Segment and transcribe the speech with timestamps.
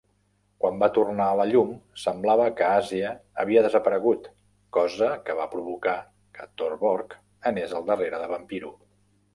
[0.61, 1.73] Quan va tornar a la llum,
[2.05, 3.11] semblava que Asya
[3.43, 4.31] havia desaparegut,
[4.79, 5.95] cosa que va provocar
[6.39, 7.17] que Torborg
[7.53, 8.77] anés al darrere de Vampiro.